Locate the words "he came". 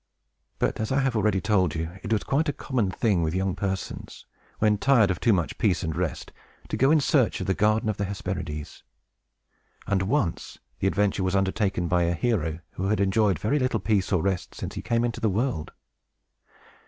14.73-15.05